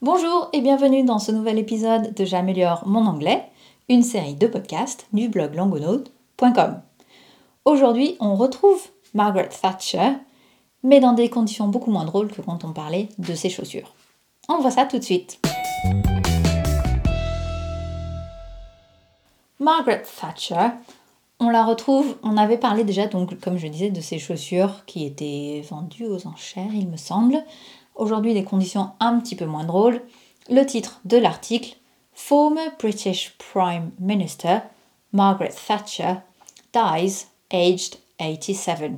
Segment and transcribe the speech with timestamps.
[0.00, 3.50] Bonjour et bienvenue dans ce nouvel épisode de J'améliore mon anglais,
[3.88, 6.80] une série de podcasts du blog langonaute.com.
[7.64, 8.80] Aujourd'hui, on retrouve
[9.12, 10.12] Margaret Thatcher,
[10.84, 13.92] mais dans des conditions beaucoup moins drôles que quand on parlait de ses chaussures.
[14.48, 15.40] On voit ça tout de suite.
[19.58, 20.68] Margaret Thatcher,
[21.40, 25.04] on la retrouve, on avait parlé déjà, donc, comme je disais, de ses chaussures qui
[25.04, 27.42] étaient vendues aux enchères, il me semble.
[27.98, 30.00] Aujourd'hui, des conditions un petit peu moins drôles.
[30.48, 31.76] Le titre de l'article
[32.14, 34.60] Former British Prime Minister
[35.12, 36.14] Margaret Thatcher
[36.72, 38.92] dies aged 87.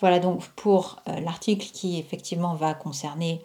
[0.00, 3.40] Voilà donc pour euh, l'article qui effectivement va concerner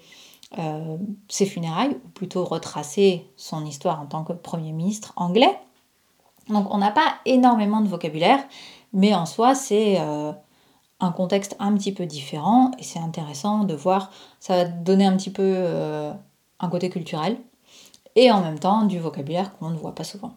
[0.57, 0.97] euh,
[1.29, 5.57] ses funérailles, ou plutôt retracer son histoire en tant que Premier ministre anglais.
[6.49, 8.43] Donc on n'a pas énormément de vocabulaire,
[8.91, 10.33] mais en soi c'est euh,
[11.05, 15.15] un contexte un petit peu différent et c'est intéressant de voir, ça va donner un
[15.15, 16.11] petit peu euh,
[16.59, 17.37] un côté culturel
[18.15, 20.35] et en même temps du vocabulaire qu'on ne voit pas souvent.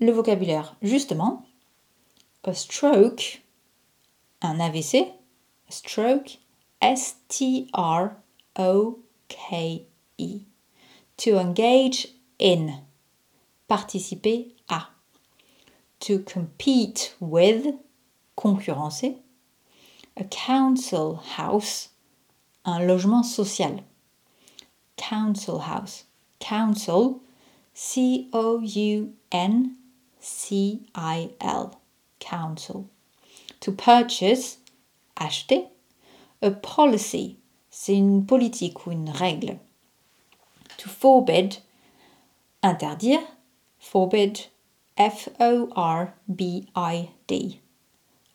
[0.00, 1.44] Le vocabulaire, justement,
[2.44, 3.42] a stroke,
[4.42, 5.06] un AVC,
[5.68, 6.38] stroke,
[6.80, 7.68] S-T-R-O-K-E,
[11.16, 12.08] to engage
[12.40, 12.80] in
[13.66, 14.88] participer à.
[16.00, 17.74] To compete with,
[18.38, 19.16] concurrencer.
[20.16, 21.90] A council house,
[22.64, 23.82] un logement social.
[24.96, 26.04] Council house.
[26.38, 27.20] Council,
[27.74, 28.50] C-O-U-N-C-I-L.
[32.20, 32.88] Council.
[33.60, 34.58] To purchase,
[35.16, 35.68] acheter.
[36.40, 37.38] A policy,
[37.70, 39.58] c'est une politique ou une règle.
[40.78, 41.56] To forbid,
[42.62, 43.20] interdire
[43.80, 44.46] forbid,
[44.96, 47.60] F O R B I D.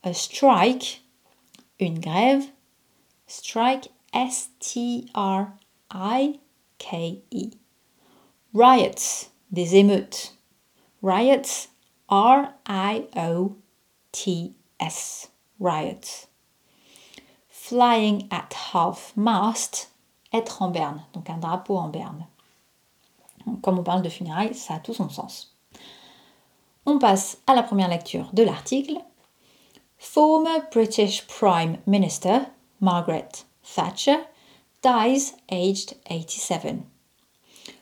[0.05, 1.01] A strike,
[1.79, 2.43] une grève,
[3.25, 5.47] strike S T R
[5.93, 6.39] I
[6.77, 7.51] K E.
[8.53, 10.37] Riots, des émeutes.
[11.01, 11.69] Riots,
[12.09, 13.55] R I O
[14.11, 15.31] T S.
[15.59, 16.27] Riots.
[17.47, 19.93] Flying at half mast,
[20.33, 22.27] être en berne, donc un drapeau en berne.
[23.61, 25.55] Comme on parle de funérailles, ça a tout son sens.
[26.85, 28.97] On passe à la première lecture de l'article.
[30.03, 32.47] Former British Prime Minister
[32.81, 34.25] Margaret Thatcher
[34.81, 36.85] dies aged 87.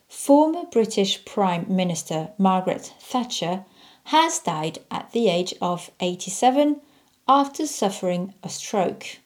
[0.07, 3.65] Former British Prime Minister Margaret Thatcher
[4.05, 6.79] has died at the age of 87
[7.27, 9.17] after suffering a stroke.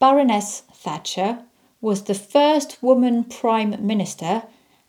[0.00, 1.44] Baroness Thatcher
[1.80, 4.42] was the first woman Prime Minister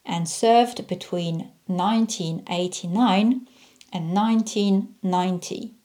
[0.04, 3.48] and served between 1989
[3.94, 5.76] and 1990.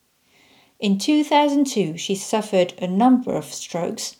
[0.80, 4.16] In 2002, she suffered a number of strokes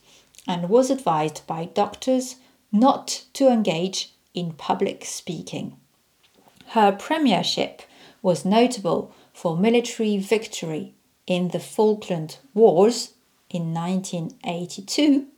[0.47, 2.37] and was advised by doctors
[2.71, 5.79] not to engage in public speaking.
[6.69, 7.83] Her premiership
[8.21, 10.93] was notable for military victory
[11.27, 13.15] in the Falkland Wars
[13.49, 15.29] in 1982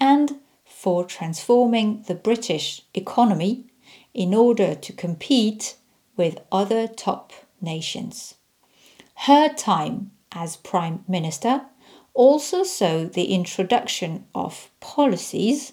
[0.00, 3.66] and for transforming the British economy
[4.12, 5.76] in order to compete
[6.16, 8.34] with other top nations.
[9.14, 11.62] Her time as Prime Minister
[12.14, 15.72] also saw the introduction of policies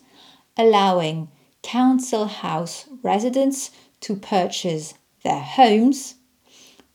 [0.58, 1.30] allowing
[1.62, 3.72] council house residents
[4.02, 4.94] to purchase
[5.24, 6.16] their homes,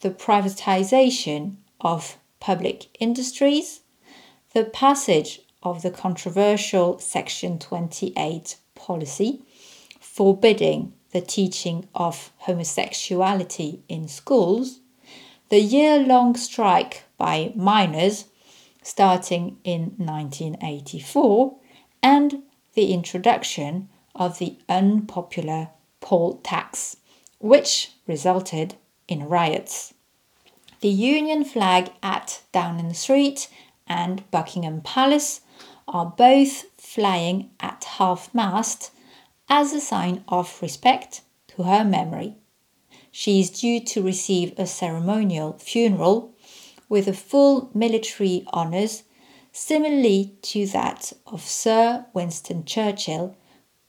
[0.01, 3.81] the privatization of public industries,
[4.53, 9.43] the passage of the controversial Section 28 policy
[10.15, 14.79] forbidding the teaching of homosexuality in schools,
[15.49, 18.27] the year long strike by miners
[18.85, 21.57] starting in 1984,
[22.03, 22.43] and
[22.75, 25.71] the introduction of the unpopular
[26.01, 26.99] poll tax,
[27.41, 28.75] which resulted
[29.09, 29.95] in riots.
[30.81, 33.49] The Union flag at Downing Street
[33.87, 35.41] and Buckingham Palace
[35.89, 38.91] are both flying at half mast
[39.49, 42.37] as a sign of respect to her memory.
[43.11, 46.34] She is due to receive a ceremonial funeral
[46.89, 49.05] with a full military honours,
[49.53, 53.35] similarly to that of Sir Winston Churchill,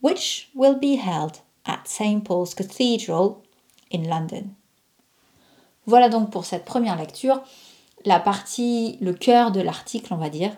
[0.02, 2.24] which will be held at St.
[2.24, 3.44] Paul's Cathedral
[3.92, 4.56] in London.
[5.88, 7.42] Voilà donc pour cette première lecture,
[8.06, 10.56] la partie, le cœur de l'article, on va dire,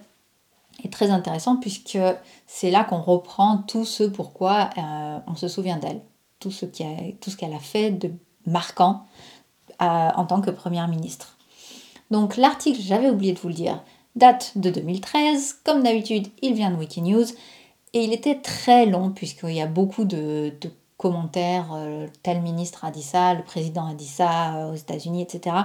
[0.83, 1.97] est très intéressant puisque
[2.45, 6.01] c'est là qu'on reprend tout ce pourquoi euh, on se souvient d'elle,
[6.39, 8.11] tout ce qu'elle a fait de
[8.45, 9.05] marquant
[9.81, 11.36] euh, en tant que première ministre.
[12.11, 13.83] Donc l'article, j'avais oublié de vous le dire,
[14.15, 15.57] date de 2013.
[15.63, 17.25] Comme d'habitude, il vient de Wikinews
[17.93, 20.53] Et il était très long, puisqu'il y a beaucoup de,
[20.97, 21.69] commentaires.
[21.73, 25.55] Euh, tel ministre a dit ça, le président a dit ça euh, aux États-Unis, etc.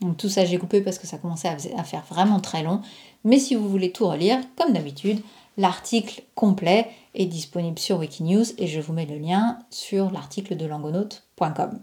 [0.00, 2.80] Donc tout ça, j'ai coupé parce que ça commençait à, faire vraiment très long.
[3.24, 5.20] Mais si vous voulez tout relire, comme d'habitude,
[5.56, 10.66] l'article complet est disponible sur Wikinews et je vous mets le lien sur l'article de
[10.66, 11.80] langonaute.com.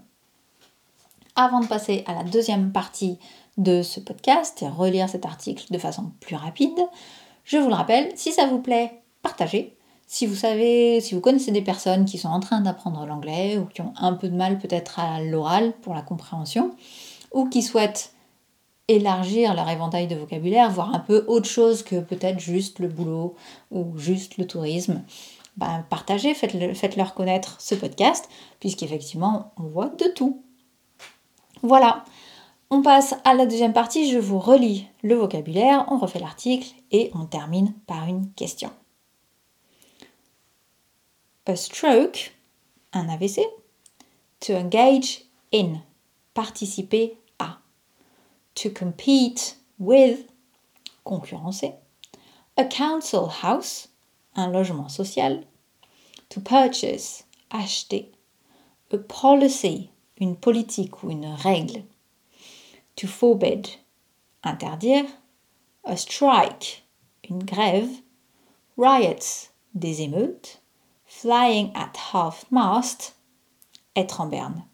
[1.36, 3.18] Avant de passer à la deuxième partie
[3.56, 6.78] de ce podcast et relire cet article de façon plus rapide,
[7.44, 9.76] je vous le rappelle, si ça vous plaît, partagez.
[10.08, 13.64] Si vous savez, si vous connaissez des personnes qui sont en train d'apprendre l'anglais ou
[13.66, 16.74] qui ont un peu de mal peut-être à l'oral pour la compréhension,
[17.32, 18.12] ou qui souhaitent
[18.88, 23.34] élargir leur éventail de vocabulaire, voir un peu autre chose que peut-être juste le boulot
[23.72, 25.02] ou juste le tourisme,
[25.56, 28.28] ben, partagez, faites-leur connaître ce podcast,
[28.60, 30.42] puisqu'effectivement, on voit de tout.
[31.62, 32.04] Voilà,
[32.70, 37.10] on passe à la deuxième partie, je vous relis le vocabulaire, on refait l'article et
[37.14, 38.70] on termine par une question.
[41.46, 42.34] A stroke,
[42.92, 43.40] un AVC.
[44.40, 45.22] To engage
[45.52, 45.80] in,
[46.34, 47.58] participer à.
[48.56, 50.26] To compete with,
[51.04, 51.74] concurrencer.
[52.56, 53.88] A council house,
[54.34, 55.44] un logement social.
[56.30, 58.10] To purchase, acheter.
[58.92, 61.84] A policy, une politique ou une règle.
[62.96, 63.76] To forbid,
[64.44, 65.08] interdire.
[65.84, 66.82] A strike,
[67.28, 68.02] une grève.
[68.76, 70.58] Riots, des émeutes.
[71.04, 73.14] Flying at half mast,
[73.94, 74.64] être en berne.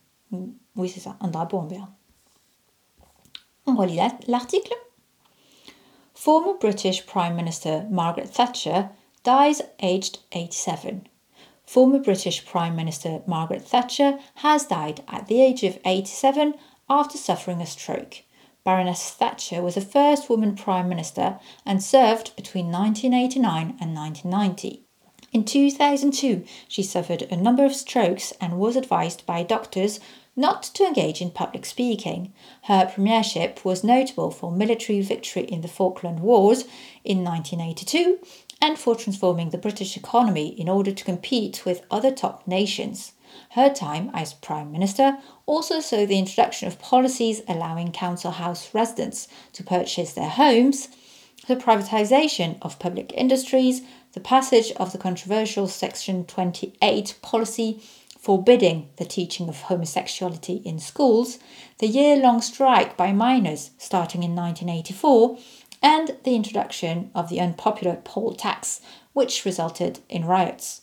[0.74, 1.92] Oui, c'est ça, un drapeau en berne.
[3.66, 4.74] On relit l'article.
[6.14, 8.90] Former British Prime Minister Margaret Thatcher
[9.24, 11.08] dies aged 87.
[11.64, 16.54] Former British Prime Minister Margaret Thatcher has died at the age of 87
[16.92, 18.22] after suffering a stroke.
[18.64, 24.84] Baroness Thatcher was the first woman Prime Minister and served between 1989 and 1990.
[25.32, 30.00] In 2002, she suffered a number of strokes and was advised by doctors
[30.36, 32.34] not to engage in public speaking.
[32.64, 36.64] Her premiership was notable for military victory in the Falkland Wars
[37.04, 38.18] in 1982
[38.60, 43.12] and for transforming the British economy in order to compete with other top nations.
[43.50, 49.28] Her time as Prime Minister also saw the introduction of policies allowing council house residents
[49.52, 50.88] to purchase their homes,
[51.46, 53.82] the privatisation of public industries,
[54.12, 57.82] the passage of the controversial Section 28 policy
[58.22, 61.40] forbidding the teaching of homosexuality in schools,
[61.78, 65.36] the year long strike by miners starting in 1984,
[65.82, 68.80] and the introduction of the unpopular poll tax,
[69.12, 70.81] which resulted in riots.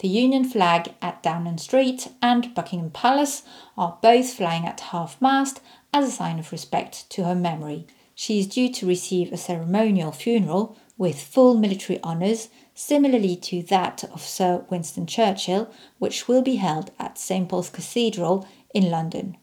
[0.00, 3.42] The Union flag at Downing Street and Buckingham Palace
[3.78, 5.60] are both flying at half mast
[5.92, 7.86] as a sign of respect to her memory.
[8.14, 14.04] She is due to receive a ceremonial funeral with full military honours, similarly to that
[14.04, 19.36] of Sir Winston Churchill, which will be held at St Paul's Cathedral in London.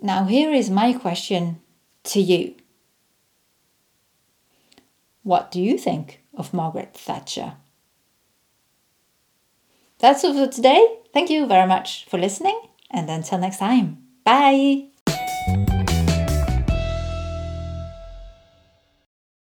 [0.00, 1.60] Now, here is my question
[2.04, 2.54] to you.
[5.22, 7.54] What do you think of Margaret Thatcher?
[9.98, 10.98] That's all for today.
[11.12, 12.60] Thank you very much for listening,
[12.90, 14.95] and until next time, bye!